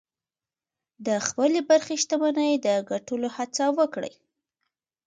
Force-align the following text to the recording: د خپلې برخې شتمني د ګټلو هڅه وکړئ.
د 1.05 1.07
خپلې 1.27 1.59
برخې 1.69 1.95
شتمني 2.03 2.51
د 2.65 2.67
ګټلو 2.91 3.27
هڅه 3.37 3.65
وکړئ. 3.77 4.13